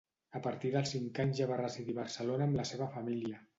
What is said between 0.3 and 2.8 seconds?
A partir dels cinc anys ja va residir a Barcelona amb la